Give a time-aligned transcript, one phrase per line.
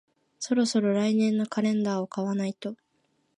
[0.39, 2.75] そろそろ来年のカレンダーを買わないと